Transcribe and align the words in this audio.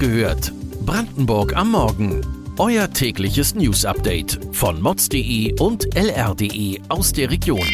gehört. 0.00 0.52
Brandenburg 0.84 1.54
am 1.54 1.70
Morgen. 1.72 2.26
Euer 2.58 2.90
tägliches 2.90 3.54
News-Update 3.54 4.40
von 4.52 4.80
mods.de 4.80 5.60
und 5.60 5.94
lr.de 5.94 6.80
aus 6.88 7.12
der 7.12 7.30
Region. 7.30 7.68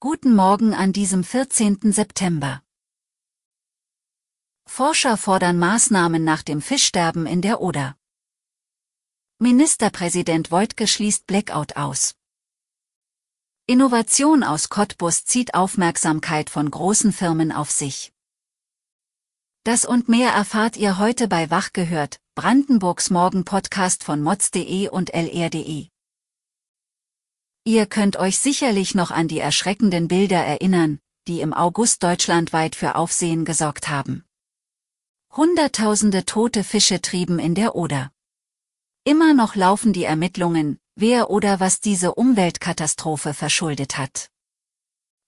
Guten 0.00 0.34
Morgen 0.34 0.74
an 0.74 0.92
diesem 0.92 1.22
14. 1.22 1.92
September. 1.92 2.62
Forscher 4.66 5.16
fordern 5.18 5.58
Maßnahmen 5.58 6.24
nach 6.24 6.42
dem 6.42 6.62
Fischsterben 6.62 7.26
in 7.26 7.42
der 7.42 7.60
Oder. 7.60 7.96
Ministerpräsident 9.38 10.50
Wojtke 10.50 10.86
schließt 10.86 11.26
Blackout 11.26 11.76
aus. 11.76 12.14
Innovation 13.66 14.42
aus 14.42 14.68
Cottbus 14.68 15.24
zieht 15.24 15.54
Aufmerksamkeit 15.54 16.50
von 16.50 16.70
großen 16.70 17.14
Firmen 17.14 17.50
auf 17.50 17.70
sich. 17.70 18.12
Das 19.62 19.86
und 19.86 20.06
mehr 20.06 20.32
erfahrt 20.32 20.76
ihr 20.76 20.98
heute 20.98 21.28
bei 21.28 21.48
Wach 21.50 21.72
gehört, 21.72 22.20
Brandenburgs 22.34 23.08
Morgen-Podcast 23.08 24.04
von 24.04 24.20
mods.de 24.20 24.90
und 24.90 25.14
lr.de. 25.14 25.88
Ihr 27.64 27.86
könnt 27.86 28.16
euch 28.18 28.36
sicherlich 28.36 28.94
noch 28.94 29.10
an 29.10 29.28
die 29.28 29.38
erschreckenden 29.38 30.08
Bilder 30.08 30.44
erinnern, 30.44 31.00
die 31.26 31.40
im 31.40 31.54
August 31.54 32.02
deutschlandweit 32.02 32.76
für 32.76 32.96
Aufsehen 32.96 33.46
gesorgt 33.46 33.88
haben. 33.88 34.26
Hunderttausende 35.32 36.26
tote 36.26 36.64
Fische 36.64 37.00
trieben 37.00 37.38
in 37.38 37.54
der 37.54 37.74
Oder. 37.74 38.12
Immer 39.04 39.32
noch 39.32 39.54
laufen 39.54 39.94
die 39.94 40.04
Ermittlungen, 40.04 40.78
wer 40.96 41.30
oder 41.30 41.60
was 41.60 41.80
diese 41.80 42.14
Umweltkatastrophe 42.14 43.34
verschuldet 43.34 43.98
hat. 43.98 44.30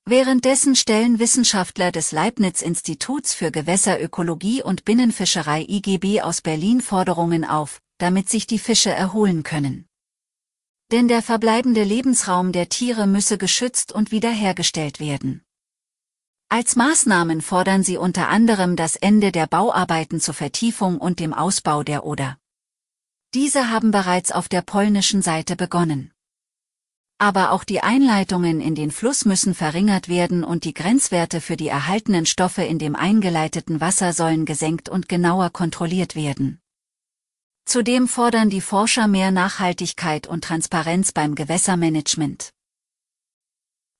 Währenddessen 0.05 0.77
stellen 0.77 1.19
Wissenschaftler 1.19 1.91
des 1.91 2.13
Leibniz-Instituts 2.13 3.35
für 3.35 3.51
Gewässerökologie 3.51 4.63
und 4.63 4.85
Binnenfischerei 4.85 5.65
IGB 5.69 6.23
aus 6.23 6.43
Berlin 6.43 6.81
Forderungen 6.81 7.45
auf, 7.45 7.81
damit 7.99 8.29
sich 8.29 8.47
die 8.47 8.61
Fische 8.61 8.91
erholen 8.91 9.43
können. 9.43 9.87
Denn 10.93 11.09
der 11.09 11.23
verbleibende 11.23 11.83
Lebensraum 11.83 12.53
der 12.53 12.69
Tiere 12.69 13.09
müsse 13.09 13.37
geschützt 13.37 13.91
und 13.91 14.13
wiederhergestellt 14.13 15.01
werden. 15.01 15.43
Als 16.49 16.77
Maßnahmen 16.77 17.43
fordern 17.43 17.83
sie 17.83 17.97
unter 17.97 18.29
anderem 18.29 18.77
das 18.77 18.95
Ende 18.95 19.33
der 19.33 19.49
Bauarbeiten 19.49 20.21
zur 20.21 20.35
Vertiefung 20.35 20.99
und 20.99 21.19
dem 21.19 21.35
Ausbau 21.35 21.83
der 21.83 22.07
Oder. 22.07 22.39
Diese 23.37 23.69
haben 23.69 23.91
bereits 23.91 24.33
auf 24.33 24.49
der 24.49 24.63
polnischen 24.63 25.21
Seite 25.21 25.57
begonnen. 25.57 26.11
Aber 27.19 27.53
auch 27.53 27.65
die 27.65 27.83
Einleitungen 27.83 28.63
in 28.63 28.75
den 28.75 28.91
Fluss 28.91 29.27
müssen 29.27 29.55
verringert 29.55 30.09
werden 30.09 30.43
und 30.43 30.65
die 30.65 30.73
Grenzwerte 30.73 31.43
für 31.43 31.59
die 31.59 31.69
erhaltenen 31.69 32.25
Stoffe 32.25 32.63
in 32.63 32.79
dem 32.79 32.97
eingeleiteten 32.97 33.79
Wasser 33.79 34.15
sollen 34.15 34.47
gesenkt 34.47 34.89
und 34.89 35.11
genauer 35.11 35.51
kontrolliert 35.51 36.17
werden. 36.17 36.63
Zudem 37.67 38.09
fordern 38.09 38.49
die 38.49 38.63
Forscher 38.63 39.07
mehr 39.07 39.31
Nachhaltigkeit 39.33 40.27
und 40.27 40.43
Transparenz 40.43 41.13
beim 41.13 41.35
Gewässermanagement. 41.35 42.55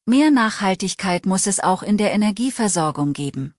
Mehr 0.07 0.31
Nachhaltigkeit 0.31 1.27
muss 1.27 1.47
es 1.47 1.61
auch 1.61 1.83
in 1.83 1.99
der 1.99 2.15
Energieversorgung 2.15 3.13
geben. 3.13 3.56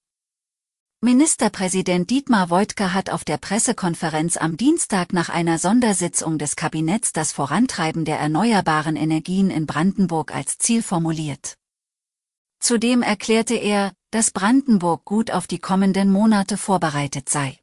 Ministerpräsident 1.02 2.10
Dietmar 2.10 2.50
Woidke 2.50 2.92
hat 2.92 3.12
auf 3.12 3.24
der 3.24 3.38
Pressekonferenz 3.38 4.36
am 4.36 4.58
Dienstag 4.58 5.14
nach 5.14 5.30
einer 5.30 5.60
Sondersitzung 5.60 6.40
des 6.40 6.56
Kabinetts 6.56 7.14
das 7.14 7.32
Vorantreiben 7.32 8.04
der 8.04 8.18
erneuerbaren 8.18 8.96
Energien 8.96 9.52
in 9.52 9.68
Brandenburg 9.68 10.34
als 10.34 10.58
Ziel 10.58 10.82
formuliert. 10.82 11.56
Zudem 12.60 13.04
erklärte 13.04 13.54
er, 13.54 13.94
dass 14.10 14.32
Brandenburg 14.32 15.06
gut 15.06 15.30
auf 15.30 15.46
die 15.46 15.60
kommenden 15.60 16.12
Monate 16.12 16.58
vorbereitet 16.58 17.30
sei. 17.30 17.60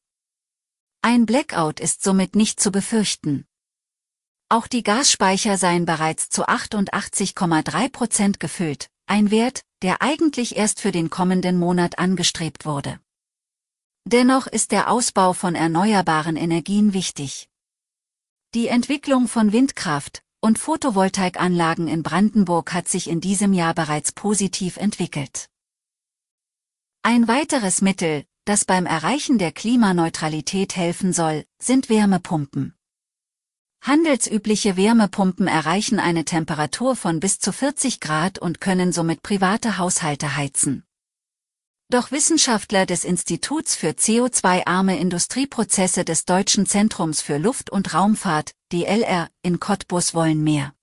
Ein 1.03 1.27
Blackout 1.27 1.81
ist 1.81 2.05
somit 2.05 2.37
nicht 2.37 2.61
zu 2.61 2.71
befürchten. 2.71 3.47
Auch 4.49 4.69
die 4.69 4.85
Gasspeicher 4.85 5.59
seien 5.59 5.87
bereits 5.87 6.29
zu 6.29 6.47
88,3 6.47 7.89
Prozent 7.91 8.39
gefüllt, 8.39 8.91
ein 9.07 9.33
Wert, 9.33 9.63
der 9.83 10.03
eigentlich 10.03 10.57
erst 10.57 10.79
für 10.81 10.93
den 10.93 11.11
kommenden 11.11 11.59
Monat 11.59 11.99
angestrebt 11.99 12.65
wurde. 12.65 13.01
Dennoch 14.07 14.47
ist 14.47 14.71
der 14.71 14.91
Ausbau 14.91 15.33
von 15.33 15.55
erneuerbaren 15.55 16.37
Energien 16.37 16.93
wichtig. 16.93 17.49
Die 18.53 18.69
Entwicklung 18.69 19.29
von 19.29 19.53
Windkraft 19.53 20.23
und 20.43 20.59
Photovoltaikanlagen 20.59 21.89
in 21.89 22.03
Brandenburg 22.03 22.75
hat 22.75 22.87
sich 22.87 23.09
in 23.09 23.23
diesem 23.23 23.55
Jahr 23.55 23.73
bereits 23.73 24.13
positiv 24.13 24.77
entwickelt. 24.77 25.49
Ein 27.03 27.29
weiteres 27.29 27.81
Mittel, 27.81 28.27
das 28.45 28.67
beim 28.67 28.85
Erreichen 28.85 29.39
der 29.39 29.53
Klimaneutralität 29.53 30.77
helfen 30.77 31.15
soll, 31.15 31.47
sind 31.59 31.89
Wärmepumpen. 31.89 32.75
Handelsübliche 33.81 34.77
Wärmepumpen 34.77 35.47
erreichen 35.47 35.99
eine 35.99 36.27
Temperatur 36.27 36.95
von 36.95 37.21
bis 37.21 37.39
zu 37.39 37.53
40 37.53 38.01
Grad 38.01 38.39
und 38.39 38.61
können 38.61 38.93
somit 38.93 39.23
private 39.23 39.79
Haushalte 39.79 40.37
heizen. 40.37 40.85
Doch 41.91 42.11
Wissenschaftler 42.11 42.87
des 42.87 43.05
Instituts 43.05 43.77
für 43.77 43.91
CO2-arme 43.91 44.99
Industrieprozesse 44.99 46.05
des 46.05 46.25
Deutschen 46.25 46.67
Zentrums 46.67 47.21
für 47.21 47.39
Luft- 47.39 47.71
und 47.71 47.93
Raumfahrt, 47.93 48.53
DLR, 48.73 49.29
in 49.43 49.61
Cottbus 49.61 50.15
wollen 50.15 50.43
mehr. 50.43 50.75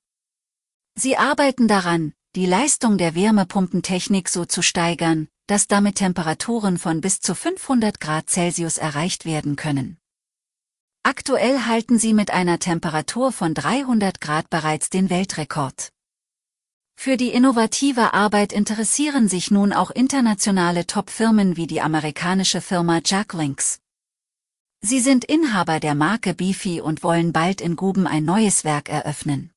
Sie 0.95 1.17
arbeiten 1.17 1.67
daran, 1.67 2.13
die 2.35 2.45
Leistung 2.45 2.97
der 2.97 3.15
Wärmepumpentechnik 3.15 4.29
so 4.29 4.45
zu 4.45 4.61
steigern, 4.61 5.27
dass 5.47 5.67
damit 5.67 5.95
Temperaturen 5.95 6.77
von 6.77 7.01
bis 7.01 7.19
zu 7.19 7.35
500 7.35 7.99
Grad 7.99 8.29
Celsius 8.29 8.77
erreicht 8.77 9.25
werden 9.25 9.55
können. 9.55 9.97
Aktuell 11.03 11.65
halten 11.65 11.97
sie 11.97 12.13
mit 12.13 12.29
einer 12.29 12.59
Temperatur 12.59 13.31
von 13.31 13.55
300 13.55 14.21
Grad 14.21 14.49
bereits 14.51 14.91
den 14.91 15.09
Weltrekord. 15.09 15.91
Für 16.95 17.17
die 17.17 17.29
innovative 17.29 18.13
Arbeit 18.13 18.53
interessieren 18.53 19.27
sich 19.27 19.51
nun 19.51 19.73
auch 19.73 19.91
internationale 19.91 20.85
Top-Firmen 20.85 21.57
wie 21.57 21.67
die 21.67 21.81
amerikanische 21.81 22.61
Firma 22.61 23.01
Jacklinks. 23.03 23.79
Sie 24.81 24.99
sind 24.99 25.25
Inhaber 25.25 25.79
der 25.79 25.95
Marke 25.95 26.33
Beefy 26.33 26.81
und 26.81 27.03
wollen 27.03 27.33
bald 27.33 27.61
in 27.61 27.75
Guben 27.75 28.07
ein 28.07 28.25
neues 28.25 28.63
Werk 28.63 28.89
eröffnen. 28.89 29.51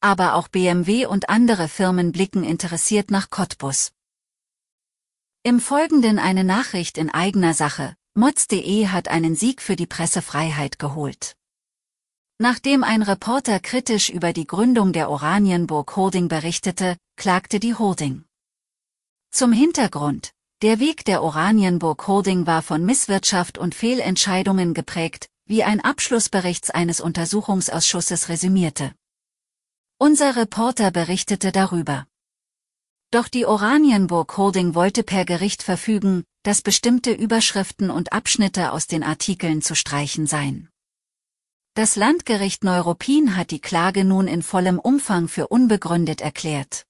Aber 0.00 0.34
auch 0.34 0.48
BMW 0.48 1.06
und 1.06 1.28
andere 1.28 1.68
Firmen 1.68 2.12
blicken 2.12 2.44
interessiert 2.44 3.10
nach 3.10 3.30
Cottbus. 3.30 3.92
Im 5.42 5.60
Folgenden 5.60 6.18
eine 6.18 6.42
Nachricht 6.42 6.98
in 6.98 7.08
eigener 7.08 7.54
Sache. 7.54 7.94
Mods.de 8.14 8.88
hat 8.88 9.08
einen 9.08 9.36
Sieg 9.36 9.62
für 9.62 9.76
die 9.76 9.86
Pressefreiheit 9.86 10.78
geholt. 10.78 11.36
Nachdem 12.38 12.84
ein 12.84 13.00
Reporter 13.00 13.60
kritisch 13.60 14.10
über 14.10 14.34
die 14.34 14.46
Gründung 14.46 14.92
der 14.92 15.08
Oranienburg 15.10 15.96
Holding 15.96 16.28
berichtete, 16.28 16.98
klagte 17.16 17.60
die 17.60 17.74
Holding. 17.74 18.24
Zum 19.30 19.52
Hintergrund, 19.52 20.32
der 20.60 20.78
Weg 20.78 21.06
der 21.06 21.22
Oranienburg 21.22 22.06
Holding 22.06 22.46
war 22.46 22.60
von 22.60 22.84
Misswirtschaft 22.84 23.56
und 23.56 23.74
Fehlentscheidungen 23.74 24.74
geprägt, 24.74 25.28
wie 25.46 25.64
ein 25.64 25.80
Abschlussbericht 25.80 26.74
eines 26.74 27.00
Untersuchungsausschusses 27.00 28.28
resümierte. 28.28 28.92
Unser 29.98 30.36
Reporter 30.36 30.90
berichtete 30.90 31.52
darüber. 31.52 32.06
Doch 33.10 33.28
die 33.28 33.46
Oranienburg 33.46 34.36
Holding 34.36 34.74
wollte 34.74 35.02
per 35.02 35.24
Gericht 35.24 35.62
verfügen, 35.62 36.24
dass 36.42 36.60
bestimmte 36.60 37.12
Überschriften 37.12 37.90
und 37.90 38.12
Abschnitte 38.12 38.72
aus 38.72 38.86
den 38.86 39.02
Artikeln 39.02 39.62
zu 39.62 39.74
streichen 39.74 40.26
seien. 40.26 40.68
Das 41.76 41.94
Landgericht 41.94 42.64
Neuruppin 42.64 43.36
hat 43.36 43.50
die 43.50 43.60
Klage 43.60 44.06
nun 44.06 44.28
in 44.28 44.40
vollem 44.40 44.78
Umfang 44.78 45.28
für 45.28 45.48
unbegründet 45.48 46.22
erklärt. 46.22 46.86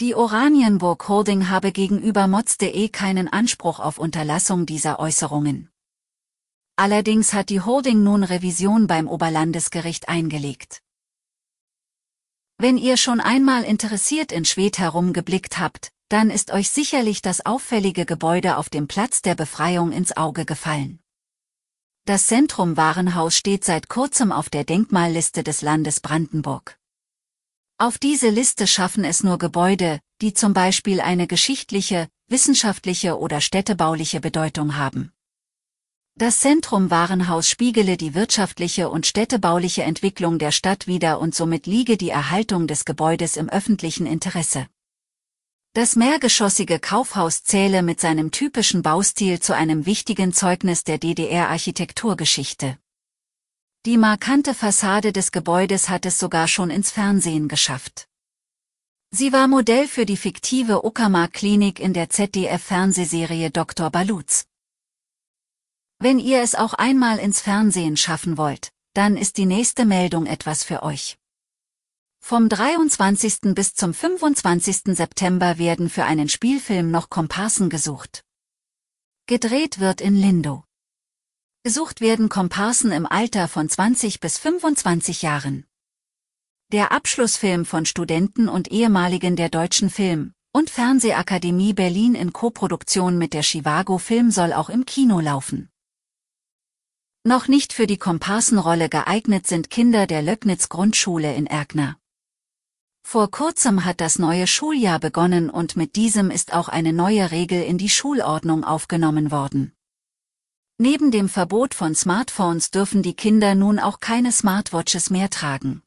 Die 0.00 0.16
Oranienburg 0.16 1.08
Holding 1.08 1.50
habe 1.50 1.70
gegenüber 1.70 2.26
mods.de 2.26 2.88
keinen 2.88 3.28
Anspruch 3.28 3.78
auf 3.78 3.98
Unterlassung 3.98 4.66
dieser 4.66 4.98
Äußerungen. 4.98 5.70
Allerdings 6.74 7.32
hat 7.32 7.48
die 7.48 7.60
Holding 7.60 8.02
nun 8.02 8.24
Revision 8.24 8.88
beim 8.88 9.06
Oberlandesgericht 9.06 10.08
eingelegt. 10.08 10.82
Wenn 12.58 12.78
ihr 12.78 12.96
schon 12.96 13.20
einmal 13.20 13.62
interessiert 13.62 14.32
in 14.32 14.44
Schwedt 14.44 14.80
herumgeblickt 14.80 15.60
habt, 15.60 15.92
dann 16.08 16.30
ist 16.30 16.50
euch 16.50 16.70
sicherlich 16.70 17.22
das 17.22 17.46
auffällige 17.46 18.04
Gebäude 18.04 18.56
auf 18.56 18.68
dem 18.68 18.88
Platz 18.88 19.22
der 19.22 19.36
Befreiung 19.36 19.92
ins 19.92 20.16
Auge 20.16 20.44
gefallen. 20.44 20.98
Das 22.06 22.26
Zentrum 22.26 22.76
Warenhaus 22.76 23.34
steht 23.34 23.64
seit 23.64 23.88
kurzem 23.88 24.30
auf 24.30 24.48
der 24.48 24.62
Denkmalliste 24.62 25.42
des 25.42 25.60
Landes 25.60 25.98
Brandenburg. 25.98 26.78
Auf 27.78 27.98
diese 27.98 28.28
Liste 28.28 28.68
schaffen 28.68 29.02
es 29.02 29.24
nur 29.24 29.38
Gebäude, 29.38 29.98
die 30.20 30.32
zum 30.32 30.52
Beispiel 30.52 31.00
eine 31.00 31.26
geschichtliche, 31.26 32.06
wissenschaftliche 32.28 33.18
oder 33.18 33.40
städtebauliche 33.40 34.20
Bedeutung 34.20 34.76
haben. 34.76 35.12
Das 36.14 36.38
Zentrum 36.38 36.92
Warenhaus 36.92 37.48
spiegele 37.48 37.96
die 37.96 38.14
wirtschaftliche 38.14 38.88
und 38.88 39.04
städtebauliche 39.04 39.82
Entwicklung 39.82 40.38
der 40.38 40.52
Stadt 40.52 40.86
wider 40.86 41.18
und 41.18 41.34
somit 41.34 41.66
liege 41.66 41.96
die 41.96 42.10
Erhaltung 42.10 42.68
des 42.68 42.84
Gebäudes 42.84 43.36
im 43.36 43.48
öffentlichen 43.48 44.06
Interesse. 44.06 44.68
Das 45.76 45.94
mehrgeschossige 45.94 46.80
Kaufhaus 46.80 47.44
zähle 47.44 47.82
mit 47.82 48.00
seinem 48.00 48.30
typischen 48.30 48.80
Baustil 48.80 49.40
zu 49.40 49.54
einem 49.54 49.84
wichtigen 49.84 50.32
Zeugnis 50.32 50.84
der 50.84 50.96
DDR-Architekturgeschichte. 50.96 52.78
Die 53.84 53.98
markante 53.98 54.54
Fassade 54.54 55.12
des 55.12 55.32
Gebäudes 55.32 55.90
hat 55.90 56.06
es 56.06 56.18
sogar 56.18 56.48
schon 56.48 56.70
ins 56.70 56.90
Fernsehen 56.90 57.46
geschafft. 57.46 58.08
Sie 59.10 59.34
war 59.34 59.48
Modell 59.48 59.86
für 59.86 60.06
die 60.06 60.16
fiktive 60.16 60.82
Uckermark-Klinik 60.82 61.78
in 61.78 61.92
der 61.92 62.08
ZDF-Fernsehserie 62.08 63.50
Dr. 63.50 63.90
Baluz. 63.90 64.46
Wenn 65.98 66.18
ihr 66.18 66.40
es 66.40 66.54
auch 66.54 66.72
einmal 66.72 67.18
ins 67.18 67.42
Fernsehen 67.42 67.98
schaffen 67.98 68.38
wollt, 68.38 68.72
dann 68.94 69.18
ist 69.18 69.36
die 69.36 69.44
nächste 69.44 69.84
Meldung 69.84 70.24
etwas 70.24 70.64
für 70.64 70.82
euch. 70.82 71.18
Vom 72.20 72.48
23. 72.48 73.54
bis 73.54 73.74
zum 73.74 73.94
25. 73.94 74.96
September 74.96 75.58
werden 75.58 75.88
für 75.88 76.04
einen 76.04 76.28
Spielfilm 76.28 76.90
noch 76.90 77.08
Komparsen 77.08 77.70
gesucht. 77.70 78.24
Gedreht 79.26 79.78
wird 79.78 80.00
in 80.00 80.16
Lindo. 80.16 80.64
Gesucht 81.62 82.00
werden 82.00 82.28
Komparsen 82.28 82.92
im 82.92 83.06
Alter 83.06 83.48
von 83.48 83.68
20 83.68 84.20
bis 84.20 84.38
25 84.38 85.22
Jahren. 85.22 85.66
Der 86.72 86.92
Abschlussfilm 86.92 87.64
von 87.64 87.86
Studenten 87.86 88.48
und 88.48 88.72
ehemaligen 88.72 89.36
der 89.36 89.48
Deutschen 89.48 89.88
Film- 89.88 90.32
und 90.52 90.70
Fernsehakademie 90.70 91.74
Berlin 91.74 92.14
in 92.14 92.32
Koproduktion 92.32 93.18
mit 93.18 93.34
der 93.34 93.42
Chivago 93.42 93.98
Film 93.98 94.30
soll 94.30 94.52
auch 94.52 94.68
im 94.68 94.86
Kino 94.86 95.20
laufen. 95.20 95.70
Noch 97.24 97.46
nicht 97.46 97.72
für 97.72 97.86
die 97.86 97.98
Komparsenrolle 97.98 98.88
geeignet 98.88 99.46
sind 99.46 99.70
Kinder 99.70 100.06
der 100.06 100.22
Löcknitz 100.22 100.68
Grundschule 100.68 101.34
in 101.34 101.46
Erkner. 101.46 101.98
Vor 103.08 103.30
kurzem 103.30 103.84
hat 103.84 104.00
das 104.00 104.18
neue 104.18 104.48
Schuljahr 104.48 104.98
begonnen 104.98 105.48
und 105.48 105.76
mit 105.76 105.94
diesem 105.94 106.28
ist 106.28 106.52
auch 106.52 106.68
eine 106.68 106.92
neue 106.92 107.30
Regel 107.30 107.62
in 107.62 107.78
die 107.78 107.88
Schulordnung 107.88 108.64
aufgenommen 108.64 109.30
worden. 109.30 109.76
Neben 110.78 111.12
dem 111.12 111.28
Verbot 111.28 111.72
von 111.72 111.94
Smartphones 111.94 112.72
dürfen 112.72 113.04
die 113.04 113.14
Kinder 113.14 113.54
nun 113.54 113.78
auch 113.78 114.00
keine 114.00 114.32
Smartwatches 114.32 115.10
mehr 115.10 115.30
tragen. 115.30 115.84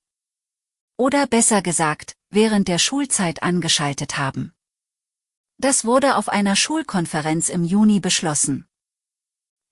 Oder 0.95 1.27
besser 1.27 1.61
gesagt, 1.61 2.15
während 2.29 2.69
der 2.69 2.79
Schulzeit 2.79 3.43
angeschaltet 3.43 4.17
haben. 4.17 4.53
Das 5.57 5.83
wurde 5.83 6.15
auf 6.15 6.29
einer 6.29 6.55
Schulkonferenz 6.55 7.49
im 7.49 7.65
Juni 7.65 7.99
beschlossen. 7.99 8.65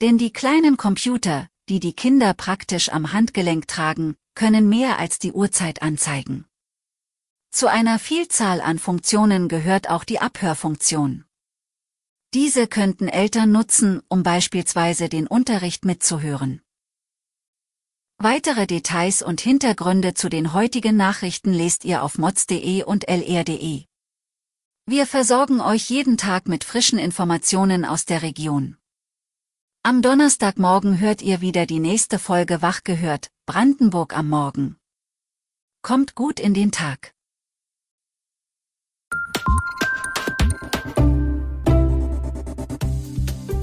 Denn 0.02 0.18
die 0.18 0.34
kleinen 0.34 0.76
Computer, 0.76 1.48
die 1.70 1.80
die 1.80 1.94
Kinder 1.94 2.34
praktisch 2.34 2.90
am 2.90 3.14
Handgelenk 3.14 3.70
tragen, 3.70 4.18
können 4.36 4.68
mehr 4.68 5.00
als 5.00 5.18
die 5.18 5.32
Uhrzeit 5.32 5.82
anzeigen. 5.82 6.47
Zu 7.50 7.68
einer 7.68 8.00
Vielzahl 8.00 8.62
an 8.62 8.80
Funktionen 8.80 9.48
gehört 9.48 9.90
auch 9.90 10.04
die 10.04 10.20
Abhörfunktion. 10.20 11.26
Diese 12.34 12.68
könnten 12.68 13.08
Eltern 13.08 13.52
nutzen, 13.52 14.02
um 14.10 14.22
beispielsweise 14.22 15.10
den 15.10 15.28
Unterricht 15.28 15.86
mitzuhören. 15.86 16.62
Weitere 18.20 18.68
Details 18.68 19.22
und 19.22 19.42
Hintergründe 19.42 20.14
zu 20.14 20.28
den 20.28 20.54
heutigen 20.54 20.98
Nachrichten 20.98 21.54
lest 21.54 21.86
ihr 21.86 22.04
auf 22.04 22.18
mods.de 22.18 22.84
und 22.84 23.08
lr.de. 23.08 23.86
Wir 24.86 25.06
versorgen 25.06 25.62
euch 25.62 25.90
jeden 25.90 26.18
Tag 26.18 26.48
mit 26.48 26.64
frischen 26.64 26.98
Informationen 26.98 27.86
aus 27.86 28.06
der 28.06 28.24
Region. 28.24 28.78
Am 29.84 30.02
Donnerstagmorgen 30.02 31.00
hört 31.00 31.22
ihr 31.22 31.42
wieder 31.42 31.66
die 31.66 31.80
nächste 31.80 32.20
Folge 32.20 32.62
Wach 32.62 32.84
gehört, 32.84 33.30
Brandenburg 33.46 34.18
am 34.18 34.30
Morgen. 34.30 34.78
Kommt 35.82 36.16
gut 36.16 36.40
in 36.40 36.54
den 36.54 36.72
Tag. 36.72 37.14